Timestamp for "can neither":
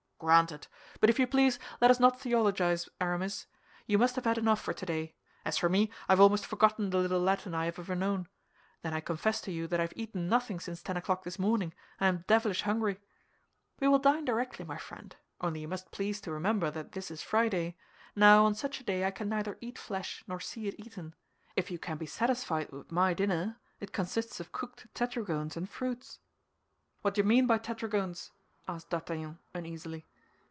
19.09-19.57